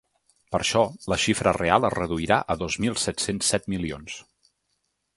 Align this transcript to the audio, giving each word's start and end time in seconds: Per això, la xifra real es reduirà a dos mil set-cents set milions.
Per 0.53 0.59
això, 0.63 0.81
la 1.13 1.17
xifra 1.25 1.53
real 1.59 1.87
es 1.91 1.95
reduirà 1.97 2.41
a 2.55 2.57
dos 2.65 2.81
mil 2.87 2.99
set-cents 3.05 3.55
set 3.55 3.73
milions. 3.75 4.21